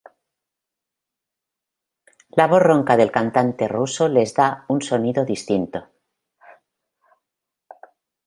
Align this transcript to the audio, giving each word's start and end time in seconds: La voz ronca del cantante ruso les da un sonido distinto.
La 2.41 2.47
voz 2.53 2.63
ronca 2.63 2.97
del 2.97 3.11
cantante 3.17 3.67
ruso 3.73 4.07
les 4.15 4.33
da 4.33 4.47
un 4.67 4.81
sonido 4.81 5.23
distinto. 5.33 5.83